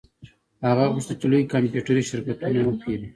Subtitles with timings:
[0.67, 3.07] هغه غوښتل چې لوی کمپیوټري شرکتونه وپیري